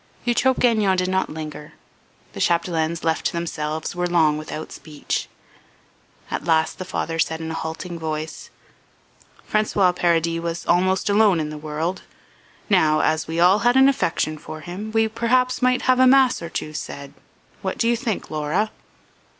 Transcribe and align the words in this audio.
Eutrope 0.25 0.57
Gagnon 0.57 0.97
did 0.97 1.09
not 1.09 1.29
linger. 1.29 1.73
The 2.33 2.39
Chapdelaines, 2.39 3.03
left 3.03 3.23
to 3.27 3.33
themselves, 3.33 3.95
were 3.95 4.07
long 4.07 4.35
without 4.35 4.71
speech. 4.71 5.29
At 6.31 6.43
last 6.45 6.79
the 6.79 6.85
father 6.85 7.19
said 7.19 7.39
in 7.39 7.51
a 7.51 7.53
halting 7.53 7.99
voice: 7.99 8.49
"François 9.47 9.95
Paradis 9.95 10.41
was 10.41 10.65
almost 10.65 11.07
alone 11.07 11.39
in 11.39 11.51
the 11.51 11.55
world; 11.59 12.01
now, 12.67 13.01
as 13.01 13.27
we 13.27 13.39
all 13.39 13.59
had 13.59 13.77
an 13.77 13.87
affection 13.87 14.39
for 14.39 14.61
him, 14.61 14.91
we 14.91 15.07
perhaps 15.07 15.61
might 15.61 15.83
have 15.83 15.99
a 15.99 16.07
mass 16.07 16.41
or 16.41 16.49
two 16.49 16.73
said. 16.73 17.13
What 17.61 17.77
do 17.77 17.87
you 17.87 17.95
think, 17.95 18.31
Laura?" 18.31 18.71